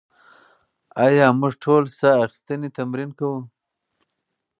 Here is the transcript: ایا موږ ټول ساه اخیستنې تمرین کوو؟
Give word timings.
ایا 1.05 1.27
موږ 1.39 1.53
ټول 1.63 1.83
ساه 1.99 2.15
اخیستنې 2.25 2.69
تمرین 2.77 3.09
کوو؟ 3.19 3.39